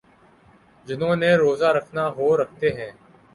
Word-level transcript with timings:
جنہوں 0.87 1.15
نے 1.15 1.31
روزہ 1.35 1.69
رکھنا 1.77 2.07
ہو 2.09 2.27
رکھتے 2.37 2.69
ہیں۔ 2.69 2.91